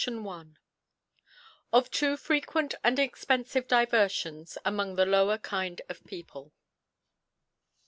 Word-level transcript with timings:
(6)^ 0.01 0.03
S 0.03 0.07
E 0.07 0.15
C 0.15 0.53
T. 0.55 0.55
L 1.71 1.79
Of 1.79 1.91
too 1.91 2.17
frequent 2.17 2.73
and 2.83 2.97
expenjive 2.97 3.67
Diver 3.67 4.07
* 4.07 4.07
Jions 4.07 4.57
among 4.65 4.95
the 4.95 5.05
Lower 5.05 5.37
Kind 5.37 5.83
of 5.89 6.03
People. 6.05 6.51